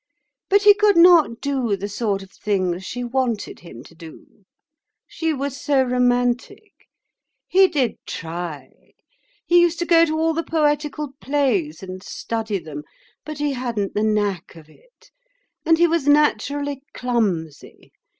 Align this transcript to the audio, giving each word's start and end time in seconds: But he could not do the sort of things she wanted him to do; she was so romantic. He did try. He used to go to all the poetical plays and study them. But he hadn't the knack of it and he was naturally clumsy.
But 0.49 0.63
he 0.63 0.73
could 0.73 0.97
not 0.97 1.41
do 1.41 1.77
the 1.77 1.87
sort 1.87 2.23
of 2.23 2.31
things 2.31 2.83
she 2.83 3.03
wanted 3.03 3.59
him 3.59 3.83
to 3.83 3.93
do; 3.93 4.45
she 5.05 5.31
was 5.31 5.61
so 5.61 5.83
romantic. 5.83 6.73
He 7.47 7.67
did 7.67 7.97
try. 8.07 8.71
He 9.45 9.61
used 9.61 9.77
to 9.77 9.85
go 9.85 10.05
to 10.05 10.17
all 10.19 10.33
the 10.33 10.41
poetical 10.41 11.09
plays 11.21 11.83
and 11.83 12.01
study 12.01 12.57
them. 12.57 12.81
But 13.25 13.37
he 13.37 13.53
hadn't 13.53 13.93
the 13.93 14.01
knack 14.01 14.55
of 14.55 14.69
it 14.69 15.11
and 15.67 15.77
he 15.77 15.85
was 15.85 16.07
naturally 16.07 16.81
clumsy. 16.95 17.91